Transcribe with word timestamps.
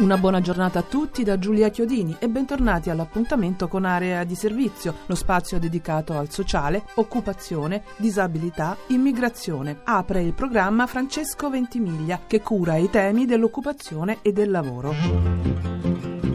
Una 0.00 0.16
buona 0.16 0.40
giornata 0.40 0.78
a 0.78 0.82
tutti 0.82 1.22
da 1.22 1.38
Giulia 1.38 1.68
Chiodini 1.68 2.16
e 2.18 2.30
bentornati 2.30 2.88
all'appuntamento 2.88 3.68
con 3.68 3.84
Area 3.84 4.24
di 4.24 4.34
Servizio, 4.34 4.94
lo 5.04 5.14
spazio 5.14 5.58
dedicato 5.58 6.16
al 6.16 6.30
sociale, 6.30 6.84
occupazione, 6.94 7.82
disabilità, 7.98 8.78
immigrazione. 8.86 9.80
Apre 9.84 10.22
il 10.22 10.32
programma 10.32 10.86
Francesco 10.86 11.50
Ventimiglia 11.50 12.20
che 12.26 12.40
cura 12.40 12.76
i 12.76 12.88
temi 12.88 13.26
dell'occupazione 13.26 14.20
e 14.22 14.32
del 14.32 14.50
lavoro. 14.50 16.29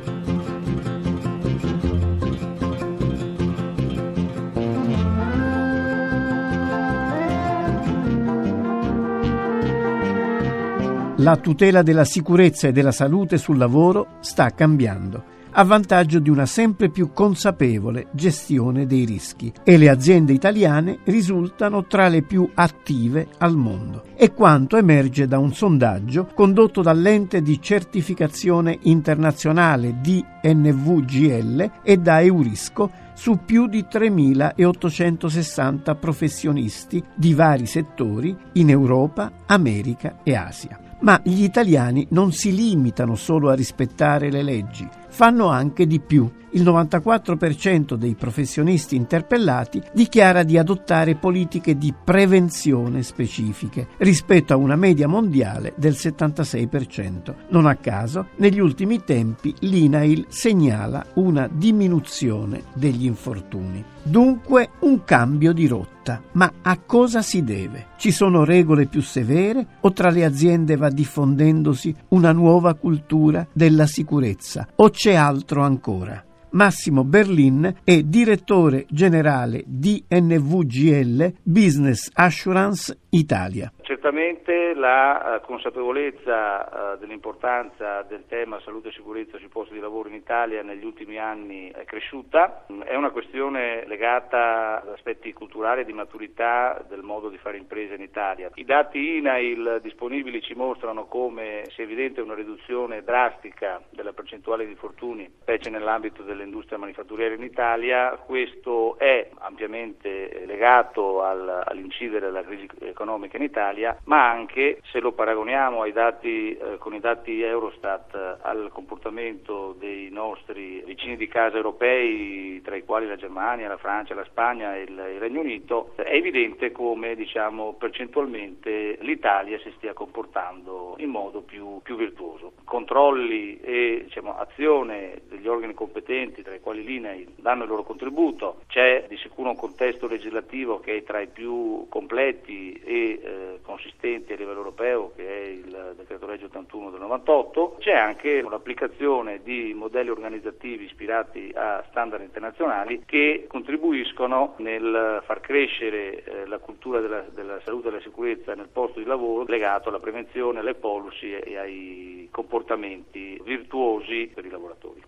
La 11.20 11.38
tutela 11.38 11.82
della 11.82 12.04
sicurezza 12.04 12.68
e 12.68 12.74
della 12.74 12.92
salute 12.92 13.38
sul 13.38 13.58
lavoro 13.58 14.18
sta 14.20 14.50
cambiando, 14.50 15.24
a 15.52 15.64
vantaggio 15.64 16.20
di 16.20 16.30
una 16.30 16.46
sempre 16.46 16.90
più 16.90 17.14
consapevole 17.14 18.08
gestione 18.12 18.86
dei 18.86 19.06
rischi 19.06 19.50
e 19.64 19.78
le 19.78 19.88
aziende 19.88 20.34
italiane 20.34 21.00
risultano 21.06 21.86
tra 21.86 22.10
le 22.10 22.22
più 22.22 22.52
attive 22.54 23.30
al 23.38 23.56
mondo. 23.56 24.04
È 24.14 24.34
quanto 24.34 24.76
emerge 24.76 25.26
da 25.26 25.38
un 25.38 25.54
sondaggio 25.54 26.32
condotto 26.36 26.82
dall'ente 26.82 27.42
di 27.42 27.62
certificazione 27.62 28.78
internazionale 28.82 30.02
DNVGL 30.02 31.72
e 31.82 31.96
da 31.96 32.22
Eurisco 32.22 32.92
su 33.14 33.40
più 33.46 33.68
di 33.68 33.86
3.860 33.90 35.98
professionisti 35.98 37.02
di 37.16 37.34
vari 37.34 37.68
settori 37.68 38.36
in 38.56 38.70
Europa, 38.70 39.32
America 39.46 40.18
e 40.22 40.36
Asia. 40.36 40.85
Ma 41.06 41.22
gli 41.24 41.44
italiani 41.44 42.08
non 42.10 42.32
si 42.32 42.52
limitano 42.52 43.14
solo 43.14 43.52
a 43.52 43.54
rispettare 43.54 44.32
le 44.32 44.42
leggi, 44.42 44.90
fanno 45.16 45.48
anche 45.48 45.88
di 45.88 46.02
più. 46.02 46.30
Il 46.52 46.64
94% 46.64 47.94
dei 47.94 48.16
professionisti 48.16 48.98
interpellati 48.98 49.82
dichiara 49.94 50.44
di 50.44 50.58
adottare 50.58 51.16
politiche 51.16 51.78
di 51.78 51.94
prevenzione 52.04 53.02
specifiche 53.02 53.88
rispetto 54.00 54.52
a 54.52 54.58
una 54.58 54.76
media 54.76 55.08
mondiale 55.08 55.74
del 55.78 55.94
76%. 55.94 57.34
Non 57.50 57.66
a 57.66 57.76
caso, 57.76 58.28
negli 58.38 58.60
ultimi 58.60 59.06
tempi 59.06 59.56
l'INAIL 59.60 60.26
segnala 60.28 61.06
una 61.16 61.50
diminuzione 61.50 62.64
degli 62.74 63.06
infortuni. 63.06 63.84
Dunque 64.08 64.70
un 64.82 65.04
cambio 65.04 65.52
di 65.52 65.66
rotta. 65.66 66.22
Ma 66.34 66.52
a 66.62 66.78
cosa 66.78 67.24
si 67.24 67.44
deve? 67.44 67.88
Ci 67.98 68.12
sono 68.12 68.44
regole 68.44 68.86
più 68.86 69.02
severe 69.02 69.66
o 69.82 69.92
tra 69.92 70.12
le 70.12 70.24
aziende 70.24 70.76
va 70.76 70.90
diffondendosi 70.90 71.96
una 72.10 72.32
nuova 72.32 72.76
cultura 72.76 73.48
della 73.52 73.88
sicurezza 73.88 74.68
o 74.76 74.92
c'è 75.06 75.14
altro 75.14 75.62
ancora? 75.62 76.26
Massimo 76.54 77.04
Berlin 77.04 77.82
è 77.84 78.02
direttore 78.02 78.88
generale 78.90 79.64
di 79.68 80.04
NVGL 80.08 81.32
Business 81.44 82.10
Assurance 82.12 83.02
Italia. 83.10 83.72
Certamente 84.06 84.76
la 84.76 85.40
uh, 85.42 85.46
consapevolezza 85.48 86.94
uh, 86.94 86.98
dell'importanza 87.00 88.04
del 88.04 88.26
tema 88.28 88.60
salute 88.60 88.90
e 88.90 88.92
sicurezza 88.92 89.40
sui 89.40 89.48
posti 89.48 89.74
di 89.74 89.80
lavoro 89.80 90.10
in 90.10 90.14
Italia 90.14 90.62
negli 90.62 90.86
ultimi 90.86 91.18
anni 91.18 91.72
è 91.72 91.86
cresciuta, 91.86 92.68
mm, 92.72 92.82
è 92.82 92.94
una 92.94 93.10
questione 93.10 93.84
legata 93.88 94.84
ad 94.84 94.90
aspetti 94.90 95.34
culturali 95.34 95.82
e 95.82 95.86
di 95.86 95.94
maturità 95.94 96.86
del 96.88 97.02
modo 97.02 97.30
di 97.30 97.40
fare 97.40 97.58
impresa 97.58 97.96
in 97.96 98.02
Italia. 98.02 98.52
I 98.54 98.64
dati 98.64 99.18
INAIL 99.18 99.80
disponibili 99.82 100.40
ci 100.44 100.54
mostrano 100.54 101.06
come 101.06 101.64
sia 101.70 101.84
evidente 101.84 102.22
una 102.22 102.36
riduzione 102.36 103.02
drastica 103.02 103.82
della 103.90 104.14
percentuale 104.14 104.66
di 104.66 104.72
infortuni, 104.74 105.28
specie 105.42 105.72
nell'ambito 105.72 106.22
dell'industria 106.22 106.78
manifatturiera 106.78 107.34
in 107.34 107.42
Italia, 107.42 108.12
questo 108.24 109.00
è 109.00 109.32
ampiamente 109.40 110.44
legato 110.46 111.24
al, 111.24 111.64
all'incidere 111.66 112.28
della 112.28 112.44
crisi 112.44 112.68
economica 112.82 113.38
in 113.38 113.44
Italia 113.44 113.94
Ma 114.04 114.30
anche 114.30 114.82
se 114.92 115.00
lo 115.00 115.12
paragoniamo 115.12 115.84
dati, 115.96 116.56
eh, 116.56 116.78
con 116.78 116.94
i 116.94 117.00
dati 117.00 117.42
Eurostat 117.42 118.14
eh, 118.14 118.38
al 118.42 118.70
comportamento 118.72 119.76
dei 119.80 120.10
nostri 120.12 120.84
vicini 120.86 121.16
di 121.16 121.28
casa 121.28 121.56
europei, 121.56 122.62
tra 122.62 122.76
i 122.76 122.84
quali 122.84 123.08
la 123.08 123.16
Germania, 123.16 123.68
la 123.68 123.78
Francia, 123.78 124.14
la 124.14 124.26
Spagna 124.26 124.76
e 124.76 124.82
il, 124.82 124.90
il 124.90 125.20
Regno 125.20 125.40
Unito, 125.40 125.94
è 125.96 126.14
evidente 126.14 126.72
come 126.72 127.16
diciamo, 127.16 127.74
percentualmente 127.74 128.98
l'Italia 129.02 129.58
si 129.60 129.72
stia 129.78 129.94
comportando 129.94 130.96
in 130.98 131.10
modo 131.10 131.42
più, 131.42 131.80
più 131.82 131.96
virtuoso. 131.96 132.54
Controlli 132.66 133.60
e 133.62 134.02
diciamo, 134.04 134.38
azione 134.38 135.22
degli 135.30 135.48
organi 135.48 135.74
competenti, 135.74 136.44
tra 136.44 136.54
i 136.54 136.60
quali 136.60 136.84
l'INAI, 136.84 137.36
danno 137.38 137.64
il 137.64 137.70
loro 137.70 137.84
contributo, 137.84 138.62
c'è 138.68 139.06
di 139.08 139.18
sicuro 139.18 139.50
un 139.50 139.56
contesto 139.56 140.08
legislativo 140.08 140.80
che 140.80 140.98
è 140.98 141.04
tra 141.04 141.22
i 141.22 141.28
più 141.28 141.88
completi 141.88 142.74
e 142.84 143.20
eh, 143.24 143.60
consistenti 143.86 144.34
a 144.34 144.36
livello 144.36 144.58
europeo 144.58 145.12
che 145.16 145.28
è 145.28 145.48
il 145.48 145.94
decreto 145.96 146.26
legge 146.26 146.46
81 146.46 146.90
del 146.90 147.00
98, 147.02 147.78
c'è 147.80 147.94
anche 147.94 148.42
un'applicazione 148.44 149.42
di 149.44 149.74
modelli 149.76 150.10
organizzativi 150.10 150.86
ispirati 150.86 151.52
a 151.54 151.84
standard 151.90 152.24
internazionali 152.24 153.04
che 153.06 153.46
contribuiscono 153.48 154.56
nel 154.58 155.22
far 155.26 155.40
crescere 155.42 156.24
eh, 156.24 156.48
la 156.48 156.58
cultura 156.58 157.00
della, 157.00 157.24
della, 157.34 157.60
salute 157.64 157.88
e 157.88 157.92
della 157.92 158.02
sicurezza 158.02 158.56
nel 158.56 158.70
posto 158.72 159.00
di 159.00 159.06
lavoro 159.06 159.46
legato 159.48 159.90
alla 159.90 160.00
prevenzione, 160.00 160.60
alle 160.60 160.74
policy 160.74 161.32
e 161.32 161.58
ai 161.58 162.28
comportamenti 162.32 163.40
virtuosi 163.44 164.32
per 164.34 164.46
i 164.46 164.50
lavoratori. 164.50 165.04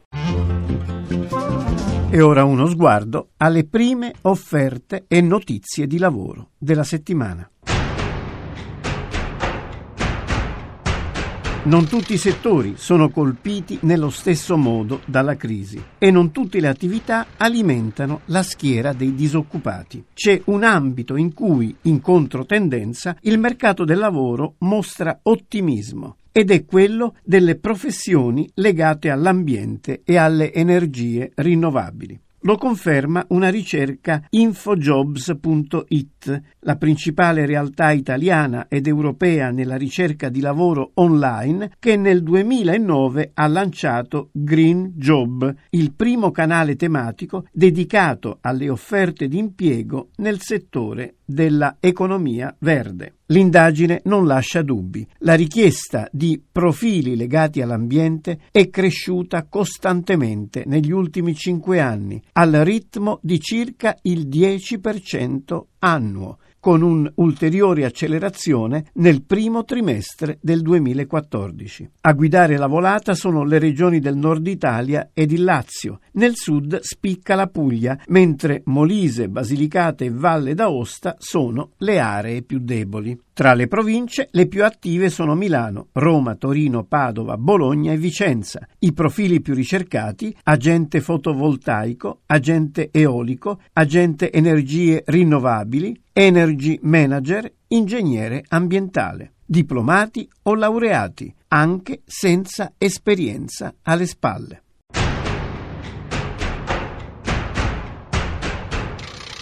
E 2.10 2.22
ora 2.22 2.46
uno 2.46 2.68
sguardo 2.68 3.30
alle 3.38 3.66
prime 3.66 4.14
offerte 4.24 5.06
e 5.08 5.22
notizie 5.22 5.88
di 5.88 5.98
lavoro 5.98 6.52
della 6.58 6.84
settimana. 6.84 7.50
Non 11.68 11.86
tutti 11.86 12.14
i 12.14 12.18
settori 12.18 12.76
sono 12.78 13.10
colpiti 13.10 13.78
nello 13.82 14.10
stesso 14.10 14.56
modo 14.56 15.02
dalla 15.06 15.36
crisi 15.36 15.84
e 15.98 16.12
non 16.12 16.32
tutte 16.32 16.62
le 16.62 16.70
attività 16.70 17.26
alimentano 17.36 18.22
la 18.28 18.42
schiera 18.42 18.94
dei 18.94 19.14
disoccupati. 19.14 20.06
C'è 20.14 20.44
un 20.46 20.64
ambito 20.64 21.18
in 21.18 21.34
cui, 21.34 21.76
in 21.82 22.00
controtendenza, 22.00 23.18
il 23.24 23.38
mercato 23.38 23.84
del 23.84 23.98
lavoro 23.98 24.56
mostra 24.60 25.20
ottimismo 25.24 26.16
ed 26.32 26.52
è 26.52 26.64
quello 26.64 27.16
delle 27.22 27.58
professioni 27.58 28.50
legate 28.54 29.10
all'ambiente 29.10 30.04
e 30.06 30.16
alle 30.16 30.54
energie 30.54 31.34
rinnovabili. 31.36 32.18
Lo 32.48 32.56
conferma 32.56 33.26
una 33.32 33.50
ricerca 33.50 34.26
infojobs.it, 34.30 36.42
la 36.60 36.78
principale 36.78 37.46
realtà 37.46 37.92
italiana 37.92 38.68
ed 38.70 38.88
europea 38.88 39.52
nella 39.52 39.76
ricerca 39.76 40.30
di 40.30 40.40
lavoro 40.40 40.92
online, 40.94 41.72
che 41.78 41.98
nel 41.98 42.24
2009 42.24 43.32
ha 43.34 43.48
lanciato 43.48 44.30
Green 44.32 44.94
Job, 44.96 45.54
il 45.72 45.92
primo 45.92 46.32
canale 46.32 46.78
tematico 46.78 47.48
dedicato 47.52 48.38
alle 48.40 48.70
offerte 48.70 49.28
di 49.28 49.40
impiego 49.40 50.12
nel 50.16 50.40
settore 50.40 51.17
della 51.30 51.76
economia 51.82 52.56
verde. 52.60 53.16
L'indagine 53.28 54.00
non 54.06 54.26
lascia 54.26 54.62
dubbi. 54.62 55.06
La 55.20 55.34
richiesta 55.34 56.08
di 56.10 56.42
profili 56.50 57.18
legati 57.18 57.62
all'ambiente 57.62 58.40
è 58.50 58.70
cresciuta 58.70 59.46
costantemente 59.50 60.64
negli 60.66 60.92
ultimi 60.92 61.36
cinque 61.36 61.82
anni, 61.82 62.22
al 62.34 62.54
ritmo 62.54 63.20
di 63.22 63.42
circa 63.42 63.98
il 64.04 64.30
10% 64.30 65.62
annuo, 65.80 66.38
con 66.60 66.82
un'ulteriore 66.82 67.86
accelerazione 67.86 68.86
nel 68.96 69.24
primo 69.24 69.64
trimestre 69.64 70.38
del 70.42 70.62
2014. 70.62 71.90
A 72.02 72.14
guidare 72.14 72.58
la 72.58 72.68
volata 72.68 73.14
sono 73.14 73.44
le 73.44 73.60
regioni 73.60 74.00
del 74.00 74.16
nord 74.16 74.46
Italia 74.48 75.10
ed 75.14 75.32
il 75.32 75.44
Lazio. 75.44 76.00
Nel 76.14 76.36
sud 76.36 76.80
spicca 76.82 77.36
la 77.36 77.48
Puglia, 77.48 78.00
mentre 78.08 78.62
Molise, 78.66 79.30
Basilicata 79.30 80.04
e 80.04 80.12
Valle 80.12 80.54
d'Aosta 80.54 81.16
sono 81.20 81.72
le 81.78 82.00
aree 82.00 82.42
più 82.42 82.60
deboli. 82.60 83.18
Tra 83.38 83.54
le 83.54 83.68
province 83.68 84.30
le 84.32 84.48
più 84.48 84.66
attive 84.66 85.12
sono 85.12 85.36
Milano, 85.36 85.90
Roma, 85.92 86.34
Torino, 86.34 86.86
Padova, 86.86 87.38
Bologna 87.38 87.92
e 87.92 87.98
Vicenza. 87.98 88.68
I 88.80 88.94
profili 88.94 89.42
più 89.42 89.54
ricercati 89.54 90.36
agente 90.42 91.02
fotovoltaico, 91.02 92.22
agente 92.26 92.90
eolico, 92.92 93.62
agente 93.74 94.32
energie 94.32 95.04
rinnovabili, 95.06 96.02
energy 96.14 96.80
manager, 96.82 97.48
ingegnere 97.68 98.44
ambientale. 98.48 99.34
diplomati 99.46 100.28
o 100.44 100.56
laureati, 100.56 101.32
anche 101.50 102.02
senza 102.06 102.74
esperienza 102.80 103.76
alle 103.84 104.08
spalle. 104.08 104.64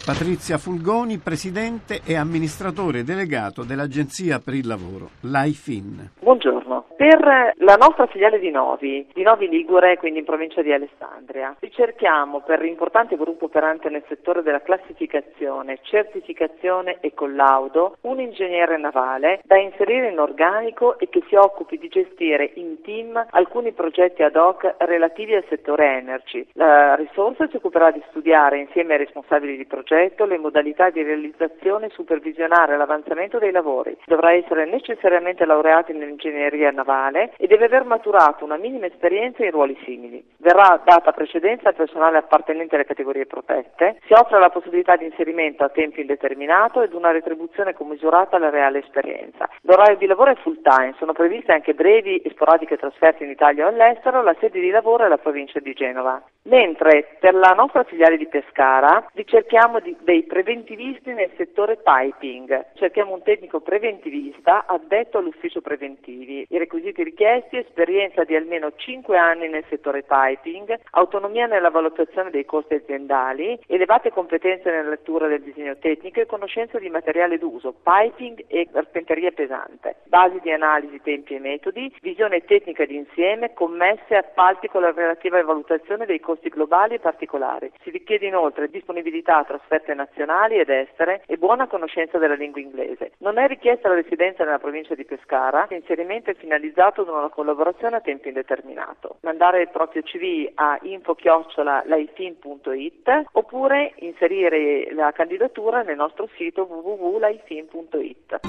Patrizia 0.06 0.60
Fulgoni, 0.60 1.18
presidente 1.18 2.02
e 2.06 2.16
amministratore 2.16 3.04
delegato 3.04 3.64
dell'Agenzia 3.64 4.38
per 4.38 4.54
il 4.54 4.68
Lavoro, 4.68 5.10
l'AIFIN. 5.22 6.12
Buongiorno. 6.20 6.64
Per 6.96 7.54
la 7.58 7.76
nostra 7.76 8.06
filiale 8.06 8.40
di 8.40 8.52
Novi, 8.52 9.06
di 9.14 9.24
Novi 9.24 9.50
Ligure, 9.50 9.98
quindi 9.98 10.20
in 10.20 10.26
provincia 10.26 10.62
di 10.62 10.72
Alessandria, 10.72 11.56
ricerchiamo 11.60 12.42
per 12.42 12.62
l'importante 12.62 13.18
gruppo 13.18 13.46
operante 13.46 13.90
nel 13.90 14.04
settore 14.08 14.44
della 14.44 14.62
classificazione, 14.62 15.80
certificazione 15.82 16.98
e 17.02 17.14
collaudo 17.14 17.98
un 18.02 18.20
ingegnere 18.20 18.78
navale 18.78 19.42
da 19.44 19.58
inserire 19.58 20.10
in 20.10 20.20
organico 20.20 21.00
e 21.00 21.10
che 21.10 21.24
si 21.28 21.36
occupi 21.36 21.78
di 21.78 21.90
gestire 21.90 22.52
in 22.56 22.80
team 22.82 23.26
alcuni 23.32 23.74
progetti 23.74 24.22
ad 24.24 24.36
hoc 24.36 24.76
relativi 24.78 25.34
al 25.34 25.46
settore 25.50 25.98
energy. 25.98 26.48
La 26.54 26.96
risorsa 26.96 27.48
si 27.50 27.58
occuperà 27.58 27.92
di 27.92 28.04
studiare 28.10 28.60
insieme 28.60 28.94
ai 28.94 29.00
responsabili 29.00 29.58
di 29.58 29.66
progetto 29.66 29.95
progetto, 29.96 30.26
le 30.26 30.38
modalità 30.38 30.90
di 30.90 31.02
realizzazione 31.02 31.86
e 31.86 31.90
supervisionare 31.92 32.76
l'avanzamento 32.76 33.40
dei 33.40 33.52
lavori. 33.52 33.98
Dovrà 34.06 34.34
essere 34.34 34.66
necessariamente 34.66 35.46
laureato 35.46 35.92
in 35.92 36.02
ingegneria 36.02 36.72
navale 36.72 37.32
e 37.38 37.48
deve 37.48 37.66
aver 37.66 37.86
maturato 37.86 38.44
una 38.44 38.58
minima 38.58 38.88
esperienza 38.88 39.44
in 39.46 39.52
ruoli 39.52 39.78
simili. 39.86 40.24
Verrà 40.38 40.82
data 40.84 41.14
precedenza 41.14 41.70
al 41.70 41.76
personale 41.76 42.18
appartenente 42.18 42.76
alle 42.76 42.86
categorie 42.86 43.26
protette, 43.26 44.00
si 44.06 44.14
offre 44.14 44.40
la 44.40 44.50
possibilità 44.50 44.98
di 44.98 45.06
inserimento 45.06 45.64
a 45.64 45.70
tempo 45.70 46.02
indeterminato 46.02 46.82
ed 46.82 46.94
una 46.94 47.12
retribuzione 47.12 47.74
commisurata 47.74 48.36
alla 48.36 48.50
reale 48.50 48.80
esperienza. 48.80 49.48
L'orario 49.62 49.98
di 49.98 50.06
lavoro 50.06 50.32
è 50.32 50.36
full 50.36 50.62
time, 50.62 50.94
sono 50.98 51.14
previste 51.14 51.54
anche 51.54 51.74
brevi 51.74 52.18
e 52.18 52.30
sporadiche 52.32 52.78
trasferte 52.78 53.24
in 53.24 53.30
Italia 53.30 53.66
o 53.66 53.70
all'estero, 53.70 54.22
la 54.22 54.36
sede 54.40 54.60
di 54.60 54.70
lavoro 54.70 55.06
è 55.06 55.08
la 55.08 55.18
provincia 55.18 55.60
di 55.60 55.74
Genova. 55.74 56.22
Mentre 56.44 57.18
per 57.20 57.34
la 57.34 57.54
nostra 57.56 57.84
filiale 57.84 58.18
di 58.18 58.28
Pescara 58.28 59.04
ricerchiamo 59.14 59.80
di, 59.86 59.96
dei 60.02 60.24
preventivisti 60.24 61.14
nel 61.14 61.30
settore 61.38 61.78
piping. 61.78 62.74
Cerchiamo 62.74 63.14
un 63.14 63.22
tecnico 63.22 63.62
preventivista 63.62 64.66
addetto 64.66 65.20
all'ufficio 65.20 65.62
preventivi. 65.62 66.46
I 66.50 66.58
requisiti 66.58 67.04
richiesti, 67.04 67.58
esperienza 67.58 68.24
di 68.24 68.36
almeno 68.36 68.72
5 68.76 69.18
anni 69.18 69.48
nel 69.48 69.64
settore 69.70 70.04
piping, 70.04 70.78
autonomia 70.92 71.46
nella 71.46 71.70
valutazione 71.70 72.32
dei 72.32 72.46
costi 72.46 72.74
aziendali, 72.74 73.60
elevate 73.68 74.12
competenze 74.12 74.72
nella 74.72 74.90
lettura 74.90 75.28
del 75.28 75.44
disegno 75.44 75.78
tecnico 75.78 76.20
e 76.20 76.26
conoscenza 76.26 76.80
di 76.80 76.90
materiale 76.90 77.38
d'uso, 77.38 77.76
piping 77.84 78.46
e 78.48 78.68
carpenteria 78.72 79.32
pesante, 79.32 79.98
basi 80.08 80.40
di 80.42 80.52
analisi, 80.52 81.00
tempi 81.02 81.36
e 81.36 81.40
metodi, 81.40 81.94
visione 82.02 82.44
tecnica 82.46 82.86
d'insieme, 82.86 83.54
commesse 83.54 84.16
appalti 84.16 84.68
con 84.68 84.82
la 84.82 84.92
relativa 84.92 85.42
valutazione 85.44 86.06
dei 86.06 86.20
costi 86.20 86.50
globali 86.50 86.96
e 86.96 87.00
particolari. 87.00 87.72
Si 87.84 87.92
richiede 87.92 88.26
inoltre 88.26 88.70
disponibilità 88.70 89.38
a 89.38 89.44
trasferte 89.76 89.94
nazionali 89.94 90.58
ed 90.58 90.70
estere 90.70 91.22
e 91.26 91.38
buona 91.38 91.68
conoscenza 91.68 92.18
della 92.18 92.36
lingua 92.36 92.62
inglese. 92.62 93.12
Non 93.18 93.38
è 93.38 93.48
richiesta 93.48 93.90
la 93.90 93.96
residenza 93.96 94.44
nella 94.44 94.60
provincia 94.60 94.96
di 94.96 95.06
Pescara, 95.06 95.68
l'inserimento 95.70 96.32
è 96.32 96.36
finalizzato 96.36 97.02
ad 97.02 97.10
una 97.10 97.30
collaborazione 97.30 97.98
a 97.98 98.02
tempo 98.02 98.28
indeterminato. 98.28 99.18
Mandare 99.22 99.62
il 99.62 99.70
proprio 99.70 100.02
CV 100.04 100.52
a 100.56 100.80
info-laifin.it 100.82 103.24
oppure 103.34 103.94
inserire 103.98 104.92
la 104.94 105.12
candidatura 105.12 105.82
nel 105.82 105.98
nostro 105.98 106.30
sito 106.36 106.64
www.laifin.it. 106.64 108.40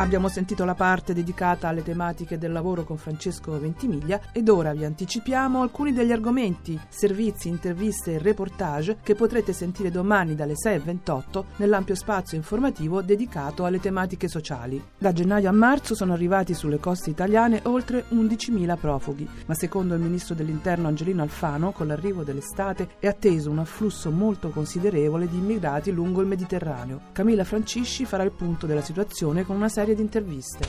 Abbiamo 0.00 0.28
sentito 0.28 0.64
la 0.64 0.74
parte 0.74 1.12
dedicata 1.12 1.68
alle 1.68 1.82
tematiche 1.82 2.38
del 2.38 2.52
lavoro 2.52 2.84
con 2.84 2.96
Francesco 2.96 3.60
Ventimiglia 3.60 4.18
ed 4.32 4.48
ora 4.48 4.72
vi 4.72 4.86
anticipiamo 4.86 5.60
alcuni 5.60 5.92
degli 5.92 6.10
argomenti, 6.10 6.80
servizi, 6.88 7.48
interviste 7.48 8.14
e 8.14 8.18
reportage 8.18 8.96
che 9.02 9.14
potrete 9.14 9.52
sentire 9.52 9.90
domani 9.90 10.34
dalle 10.34 10.54
6.28 10.54 11.44
nell'ampio 11.56 11.94
spazio 11.94 12.38
informativo 12.38 13.02
dedicato 13.02 13.66
alle 13.66 13.78
tematiche 13.78 14.26
sociali. 14.26 14.82
Da 14.96 15.12
gennaio 15.12 15.50
a 15.50 15.52
marzo 15.52 15.94
sono 15.94 16.14
arrivati 16.14 16.54
sulle 16.54 16.78
coste 16.78 17.10
italiane 17.10 17.60
oltre 17.64 18.06
11.000 18.08 18.78
profughi, 18.78 19.28
ma 19.44 19.54
secondo 19.54 19.92
il 19.92 20.00
ministro 20.00 20.34
dell'Interno 20.34 20.88
Angelino 20.88 21.20
Alfano, 21.20 21.72
con 21.72 21.88
l'arrivo 21.88 22.22
dell'estate 22.22 22.92
è 23.00 23.06
atteso 23.06 23.50
un 23.50 23.58
afflusso 23.58 24.10
molto 24.10 24.48
considerevole 24.48 25.28
di 25.28 25.36
immigrati 25.36 25.92
lungo 25.92 26.22
il 26.22 26.26
Mediterraneo. 26.26 27.00
Camilla 27.12 27.44
Francisci 27.44 28.06
farà 28.06 28.22
il 28.22 28.32
punto 28.32 28.64
della 28.64 28.80
situazione 28.80 29.44
con 29.44 29.56
una 29.56 29.68
serie 29.68 29.88
serie 29.90 29.94
di 29.94 30.02
interviste. 30.02 30.68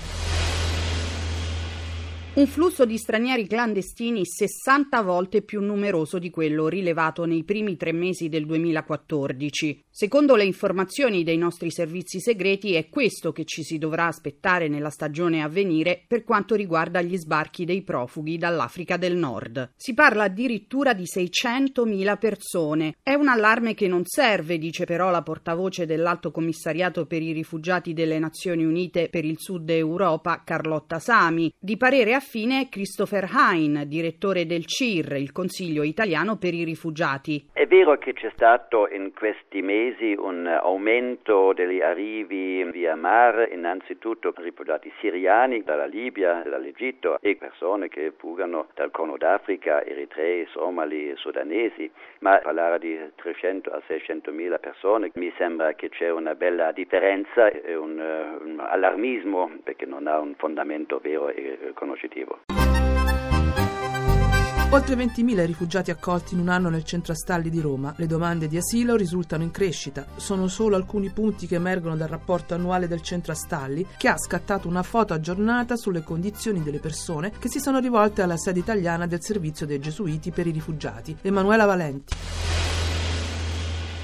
Un 2.34 2.48
flusso 2.48 2.86
di 2.86 2.98
stranieri 2.98 3.46
clandestini 3.46 4.26
60 4.26 5.02
volte 5.02 5.42
più 5.42 5.60
numeroso 5.60 6.18
di 6.18 6.30
quello 6.30 6.70
rilevato 6.70 7.26
nei 7.26 7.44
primi 7.44 7.76
tre 7.76 7.92
mesi 7.92 8.30
del 8.30 8.46
2014. 8.46 9.84
Secondo 9.90 10.38
le 10.38 10.46
informazioni 10.46 11.26
dei 11.26 11.36
nostri 11.36 11.70
servizi 11.70 12.22
segreti 12.22 12.76
è 12.76 12.88
questo 12.88 13.34
che 13.34 13.44
ci 13.44 13.64
si 13.64 13.78
dovrà 13.78 14.08
aspettare 14.08 14.70
nella 14.70 14.90
stagione 14.90 15.44
a 15.44 15.50
venire 15.50 16.06
per 16.08 16.24
quanto 16.24 16.56
riguarda 16.56 17.02
gli 17.02 17.18
sbarchi 17.18 17.66
dei 17.66 17.82
profughi 17.82 18.38
dall'Africa 18.38 18.96
del 18.96 19.18
Nord. 19.18 19.74
Si 19.76 19.94
parla 19.94 20.24
addirittura 20.24 20.94
di 20.94 21.04
600.000 21.04 22.18
persone. 22.18 22.96
È 23.04 23.14
un 23.14 23.28
allarme 23.28 23.74
che 23.74 23.90
non 23.90 24.06
serve, 24.06 24.58
dice 24.58 24.86
però 24.86 25.10
la 25.10 25.22
portavoce 25.22 25.86
dell'Alto 25.86 26.32
Commissariato 26.32 27.06
per 27.06 27.22
i 27.22 27.34
rifugiati 27.34 27.92
delle 27.92 28.20
Nazioni 28.20 28.64
Unite 28.64 29.10
per 29.10 29.26
il 29.26 29.36
Sud 29.38 29.70
Europa, 29.70 30.44
Carlotta 30.46 30.98
Sami, 31.00 31.54
di 31.60 31.76
parere 31.76 32.14
affine 32.22 32.70
Christopher 32.70 33.28
Hein, 33.34 33.88
direttore 33.88 34.46
del 34.46 34.66
CIR, 34.66 35.14
il 35.14 35.32
Consiglio 35.32 35.82
italiano 35.82 36.38
per 36.38 36.54
i 36.54 36.64
rifugiati. 36.64 37.44
Vero 37.72 37.98
che 37.98 38.12
c'è 38.12 38.30
stato 38.34 38.90
in 38.90 39.14
questi 39.14 39.62
mesi 39.62 40.14
un 40.20 40.46
aumento 40.46 41.54
degli 41.54 41.80
arrivi 41.80 42.66
via 42.66 42.98
mare, 42.98 43.48
innanzitutto 43.50 44.34
rifugiati 44.36 44.92
siriani 45.00 45.64
dalla 45.64 45.86
Libia, 45.86 46.44
dall'Egitto 46.46 47.18
e 47.22 47.38
persone 47.38 47.88
che 47.88 48.12
fuggono 48.18 48.68
dal 48.74 48.92
Corno 48.92 49.16
d'Africa, 49.16 49.86
eritrei, 49.86 50.46
somali, 50.48 51.14
sudanesi, 51.16 51.90
ma 52.20 52.40
parlare 52.40 52.78
di 52.78 53.00
300 53.16 53.70
a 53.70 53.82
600 53.88 54.34
mila 54.34 54.60
persone 54.60 55.12
mi 55.14 55.32
sembra 55.38 55.72
che 55.72 55.88
c'è 55.88 56.12
una 56.12 56.36
bella 56.36 56.74
differenza 56.74 57.48
e 57.48 57.74
un, 57.74 57.98
un 57.98 58.60
allarmismo 58.60 59.50
perché 59.64 59.86
non 59.86 60.08
ha 60.08 60.20
un 60.20 60.36
fondamento 60.36 61.00
vero 61.02 61.30
e 61.30 61.72
conoscitivo. 61.74 62.61
Oltre 64.74 64.96
20.000 64.96 65.46
rifugiati 65.46 65.92
accolti 65.92 66.34
in 66.34 66.40
un 66.40 66.48
anno 66.48 66.70
nel 66.70 66.86
centro 66.86 67.12
Astalli 67.12 67.50
di 67.50 67.60
Roma. 67.60 67.94
Le 67.98 68.08
domande 68.08 68.48
di 68.48 68.56
asilo 68.56 68.96
risultano 68.96 69.44
in 69.44 69.52
crescita. 69.52 70.06
Sono 70.16 70.48
solo 70.48 70.78
alcuni 70.78 71.10
punti 71.10 71.46
che 71.46 71.56
emergono 71.56 71.98
dal 71.98 72.08
rapporto 72.08 72.54
annuale 72.54 72.88
del 72.88 73.02
centro 73.02 73.34
Astalli, 73.34 73.86
che 73.98 74.08
ha 74.08 74.18
scattato 74.18 74.70
una 74.70 74.82
foto 74.82 75.14
aggiornata 75.14 75.76
sulle 75.76 76.04
condizioni 76.04 76.64
delle 76.64 76.80
persone 76.80 77.34
che 77.38 77.50
si 77.50 77.60
sono 77.60 77.80
rivolte 77.80 78.22
alla 78.22 78.38
sede 78.38 78.60
italiana 78.60 79.08
del 79.08 79.22
servizio 79.22 79.66
dei 79.66 79.82
Gesuiti 79.82 80.32
per 80.32 80.48
i 80.48 80.52
rifugiati. 80.52 81.18
Emanuela 81.22 81.66
Valenti. 81.66 82.16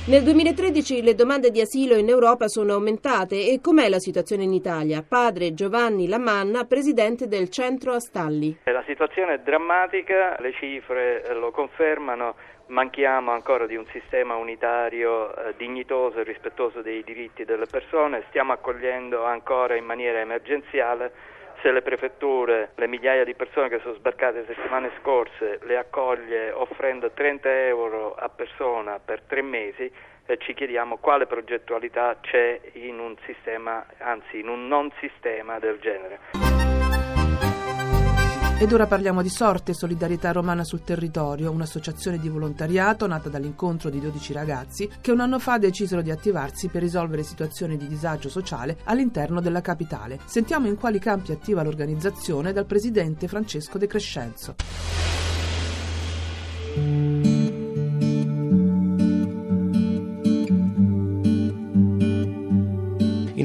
Nel 0.08 0.24
2013 0.24 1.04
le 1.04 1.16
domande 1.16 1.52
di 1.52 1.60
asilo 1.60 1.96
in 1.96 2.08
Europa 2.08 2.48
sono 2.48 2.76
aumentate 2.76 3.52
e 3.52 3.60
com'è 3.62 3.90
la 3.90 4.00
situazione 4.00 4.44
in 4.44 4.54
Italia? 4.54 5.04
Padre 5.06 5.54
Giovanni 5.54 6.08
Lamanna, 6.08 6.64
presidente 6.64 7.28
del 7.28 7.50
centro 7.50 7.92
Astalli. 7.92 8.58
La 8.64 8.86
situazione 8.88 9.34
è 9.34 9.40
drammatica, 9.40 10.38
le 10.40 10.54
cifre 10.54 11.26
lo 11.34 11.52
confermano, 11.52 12.36
manchiamo 12.68 13.32
ancora 13.32 13.66
di 13.66 13.76
un 13.76 13.86
sistema 13.92 14.36
unitario 14.36 15.36
eh, 15.36 15.54
dignitoso 15.58 16.20
e 16.20 16.24
rispettoso 16.24 16.82
dei 16.82 17.04
diritti 17.04 17.44
delle 17.44 17.66
persone, 17.66 18.24
stiamo 18.30 18.54
accogliendo 18.54 19.26
ancora 19.26 19.76
in 19.76 19.84
maniera 19.84 20.20
emergenziale 20.20 21.12
se 21.62 21.72
le 21.72 21.82
prefetture, 21.82 22.72
le 22.76 22.88
migliaia 22.88 23.24
di 23.24 23.34
persone 23.34 23.70
che 23.70 23.80
sono 23.80 23.96
sbarcate 23.96 24.40
le 24.40 24.54
settimane 24.54 24.92
scorse, 25.00 25.60
le 25.64 25.78
accoglie 25.78 26.52
offrendo 26.52 27.12
30 27.12 27.66
euro 27.66 28.16
a 28.16 28.30
persona 28.30 29.00
per 29.00 29.22
tre 29.22 29.42
mesi, 29.42 29.92
eh, 30.26 30.38
ci 30.38 30.54
chiediamo 30.54 30.98
quale 30.98 31.26
progettualità 31.26 32.18
c'è 32.22 32.60
in 32.74 33.00
un 33.00 33.16
sistema, 33.26 33.86
anzi 34.00 34.40
in 34.40 34.50
un 34.50 34.68
non 34.68 34.92
sistema 35.00 35.58
del 35.60 35.80
genere. 35.80 36.47
Ed 38.60 38.72
ora 38.72 38.88
parliamo 38.88 39.22
di 39.22 39.30
Sorte 39.30 39.76
Solidarietà 39.76 40.32
Romana 40.32 40.64
sul 40.64 40.84
Territorio, 40.84 41.52
un'associazione 41.52 42.18
di 42.18 42.28
volontariato 42.28 43.06
nata 43.06 43.30
dall'incontro 43.30 43.92
di 43.92 44.00
12 44.00 44.34
ragazzi 44.34 44.90
che 45.00 45.12
un 45.12 45.20
anno 45.20 45.38
fa 45.38 45.60
decisero 45.60 46.02
di 46.02 46.10
attivarsi 46.10 46.68
per 46.68 46.82
risolvere 46.82 47.22
situazioni 47.22 47.78
di 47.78 47.88
disagio 47.88 48.30
sociale 48.30 48.78
all'interno 48.86 49.42
della 49.42 49.62
capitale. 49.62 50.20
Sentiamo 50.26 50.66
in 50.66 50.76
quali 50.76 50.98
campi 50.98 51.34
attiva 51.34 51.62
l'organizzazione 51.62 52.52
dal 52.52 52.66
presidente 52.66 53.28
Francesco 53.28 53.78
De 53.78 53.86
Crescenzo. 53.86 54.56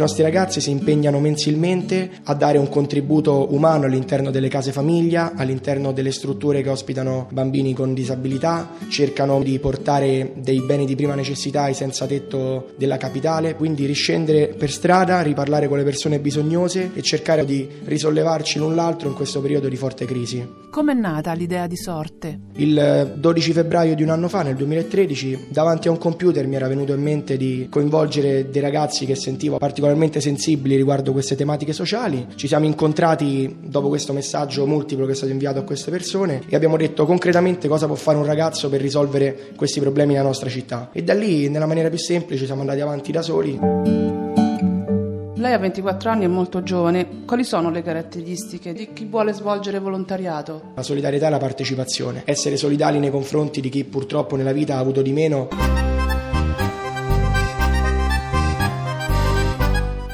Nostri 0.02 0.24
ragazzi 0.24 0.60
si 0.60 0.70
impegnano 0.70 1.20
mensilmente 1.20 2.10
a 2.24 2.34
dare 2.34 2.58
un 2.58 2.68
contributo 2.68 3.54
umano 3.54 3.86
all'interno 3.86 4.32
delle 4.32 4.48
case 4.48 4.72
famiglia, 4.72 5.32
all'interno 5.36 5.92
delle 5.92 6.10
strutture 6.10 6.60
che 6.60 6.70
ospitano 6.70 7.28
bambini 7.30 7.72
con 7.72 7.94
disabilità, 7.94 8.70
cercano 8.88 9.40
di 9.42 9.60
portare 9.60 10.32
dei 10.34 10.60
beni 10.60 10.86
di 10.86 10.96
prima 10.96 11.14
necessità 11.14 11.62
ai 11.62 11.74
senza 11.74 12.06
tetto 12.06 12.72
della 12.76 12.96
capitale, 12.96 13.54
quindi 13.54 13.86
riscendere 13.86 14.48
per 14.48 14.72
strada, 14.72 15.20
riparlare 15.20 15.68
con 15.68 15.78
le 15.78 15.84
persone 15.84 16.18
bisognose 16.18 16.90
e 16.94 17.02
cercare 17.02 17.44
di 17.44 17.68
risollevarci 17.84 18.58
l'un 18.58 18.74
l'altro 18.74 19.08
in 19.08 19.14
questo 19.14 19.40
periodo 19.40 19.68
di 19.68 19.76
forte 19.76 20.04
crisi. 20.04 20.60
Com'è 20.72 20.94
nata 20.94 21.32
l'idea 21.34 21.66
di 21.66 21.76
sorte? 21.76 22.40
Il 22.54 23.12
12 23.14 23.52
febbraio 23.52 23.94
di 23.94 24.02
un 24.02 24.08
anno 24.08 24.28
fa, 24.28 24.42
nel 24.42 24.56
2013, 24.56 25.48
davanti 25.50 25.88
a 25.88 25.90
un 25.90 25.98
computer 25.98 26.46
mi 26.46 26.56
era 26.56 26.66
venuto 26.66 26.94
in 26.94 27.02
mente 27.02 27.36
di 27.36 27.68
coinvolgere 27.70 28.48
dei 28.50 28.62
ragazzi 28.62 29.04
che 29.04 29.14
sentivo 29.14 29.58
particolarmente 29.92 30.20
sensibili 30.20 30.76
riguardo 30.76 31.12
queste 31.12 31.36
tematiche 31.36 31.72
sociali. 31.72 32.26
Ci 32.34 32.46
siamo 32.46 32.64
incontrati 32.66 33.58
dopo 33.60 33.88
questo 33.88 34.12
messaggio 34.12 34.66
multiplo 34.66 35.06
che 35.06 35.12
è 35.12 35.14
stato 35.14 35.32
inviato 35.32 35.58
a 35.58 35.62
queste 35.62 35.90
persone 35.90 36.42
e 36.48 36.56
abbiamo 36.56 36.76
detto 36.76 37.04
concretamente 37.04 37.68
cosa 37.68 37.86
può 37.86 37.94
fare 37.94 38.18
un 38.18 38.24
ragazzo 38.24 38.68
per 38.68 38.80
risolvere 38.80 39.50
questi 39.56 39.80
problemi 39.80 40.12
nella 40.14 40.26
nostra 40.26 40.48
città. 40.48 40.90
E 40.92 41.02
da 41.02 41.14
lì, 41.14 41.48
nella 41.48 41.66
maniera 41.66 41.88
più 41.88 41.98
semplice, 41.98 42.46
siamo 42.46 42.62
andati 42.62 42.80
avanti 42.80 43.12
da 43.12 43.22
soli. 43.22 43.58
Lei 45.34 45.52
ha 45.54 45.58
24 45.58 46.10
anni, 46.10 46.24
è 46.24 46.28
molto 46.28 46.62
giovane. 46.62 47.24
Quali 47.26 47.42
sono 47.42 47.70
le 47.70 47.82
caratteristiche 47.82 48.72
di 48.72 48.92
chi 48.92 49.06
vuole 49.06 49.32
svolgere 49.32 49.80
volontariato? 49.80 50.70
La 50.76 50.82
solidarietà 50.82 51.26
e 51.26 51.30
la 51.30 51.38
partecipazione. 51.38 52.22
Essere 52.24 52.56
solidali 52.56 53.00
nei 53.00 53.10
confronti 53.10 53.60
di 53.60 53.68
chi 53.68 53.84
purtroppo 53.84 54.36
nella 54.36 54.52
vita 54.52 54.76
ha 54.76 54.78
avuto 54.78 55.02
di 55.02 55.12
meno. 55.12 56.01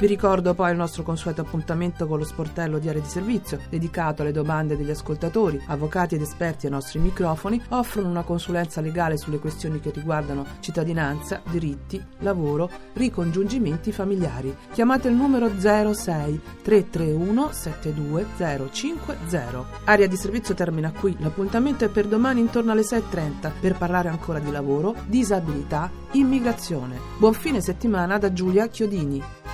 Vi 0.00 0.06
ricordo 0.06 0.54
poi 0.54 0.70
il 0.70 0.76
nostro 0.76 1.02
consueto 1.02 1.40
appuntamento 1.40 2.06
con 2.06 2.18
lo 2.18 2.24
sportello 2.24 2.78
di 2.78 2.88
area 2.88 3.02
di 3.02 3.08
servizio, 3.08 3.58
dedicato 3.68 4.22
alle 4.22 4.30
domande 4.30 4.76
degli 4.76 4.92
ascoltatori. 4.92 5.60
Avvocati 5.66 6.14
ed 6.14 6.20
esperti 6.20 6.66
ai 6.66 6.72
nostri 6.72 7.00
microfoni 7.00 7.60
offrono 7.70 8.08
una 8.08 8.22
consulenza 8.22 8.80
legale 8.80 9.16
sulle 9.16 9.40
questioni 9.40 9.80
che 9.80 9.90
riguardano 9.90 10.46
cittadinanza, 10.60 11.42
diritti, 11.50 12.00
lavoro, 12.18 12.70
ricongiungimenti 12.92 13.90
familiari. 13.90 14.56
Chiamate 14.72 15.08
il 15.08 15.14
numero 15.14 15.50
06 15.58 16.40
331 16.62 17.50
72050. 17.50 19.66
Area 19.82 20.06
di 20.06 20.16
servizio 20.16 20.54
termina 20.54 20.92
qui. 20.92 21.16
L'appuntamento 21.18 21.84
è 21.84 21.88
per 21.88 22.06
domani 22.06 22.38
intorno 22.38 22.70
alle 22.70 22.82
6.30 22.82 23.50
per 23.58 23.76
parlare 23.76 24.08
ancora 24.08 24.38
di 24.38 24.52
lavoro, 24.52 24.94
disabilità, 25.06 25.90
immigrazione. 26.12 27.00
Buon 27.18 27.32
fine 27.32 27.60
settimana 27.60 28.16
da 28.16 28.32
Giulia 28.32 28.68
Chiodini. 28.68 29.47